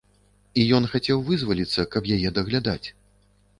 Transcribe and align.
І 0.61 0.63
ён 0.77 0.87
хацеў 0.93 1.21
вызваліцца, 1.27 1.87
каб 1.93 2.11
яе 2.19 2.35
даглядаць. 2.41 2.87